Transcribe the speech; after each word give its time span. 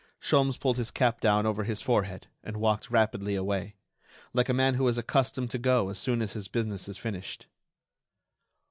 Sholmes 0.19 0.57
pulled 0.59 0.77
his 0.77 0.89
cap 0.89 1.21
down 1.21 1.45
over 1.45 1.63
his 1.63 1.79
forehead 1.79 2.25
and 2.43 2.57
walked 2.57 2.89
rapidly 2.89 3.35
away, 3.35 3.75
like 4.33 4.49
a 4.49 4.51
man 4.51 4.73
who 4.73 4.87
is 4.87 4.97
accustomed 4.97 5.51
to 5.51 5.59
go 5.59 5.89
as 5.89 5.99
soon 5.99 6.23
as 6.23 6.33
his 6.33 6.47
business 6.47 6.87
is 6.89 6.97
finished. 6.97 7.45